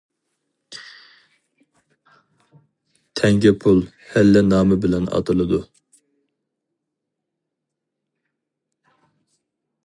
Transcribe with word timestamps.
تەڭگە 3.19 3.51
پۇل 3.65 3.83
ھەللە 4.15 4.43
نامى 4.47 4.79
بىلەن 4.87 5.07
ئاتىلىدۇ. 5.13 5.61